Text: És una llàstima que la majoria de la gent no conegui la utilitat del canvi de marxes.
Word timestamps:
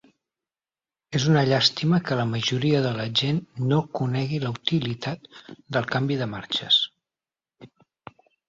És 1.19 1.25
una 1.33 1.43
llàstima 1.49 1.99
que 2.07 2.17
la 2.19 2.25
majoria 2.31 2.79
de 2.87 2.93
la 2.97 3.05
gent 3.21 3.43
no 3.73 3.79
conegui 4.01 4.41
la 4.47 4.53
utilitat 4.57 5.31
del 5.77 5.89
canvi 5.95 6.19
de 6.23 6.33
marxes. 6.37 6.81